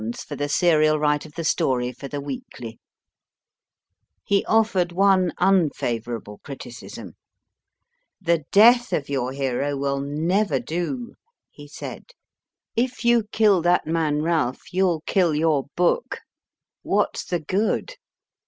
[0.27, 2.79] for the serial right of the story for the Weekly:
[4.23, 7.13] He offered one unfavour able criticism.
[8.19, 11.13] The death of your hero will never do,
[11.51, 12.05] he said.
[12.75, 16.21] If you kill that man Ralph, you ll kill your book.
[16.81, 17.95] What s the good